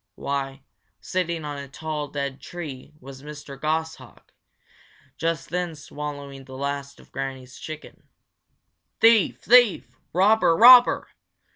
[0.15, 0.63] Why,
[0.99, 3.55] sitting on a tall, dead tree was Mr.
[3.61, 4.33] Goshawk,
[5.15, 8.01] just then swallowing the last of Granny's chicken.
[8.99, 9.41] "Thief!
[9.43, 9.95] thief!
[10.11, 10.55] robber!
[10.57, 11.09] robber!"